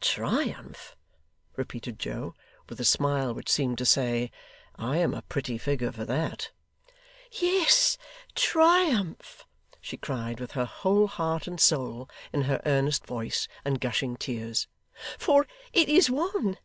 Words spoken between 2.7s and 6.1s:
with a smile which seemed to say, 'I am a pretty figure for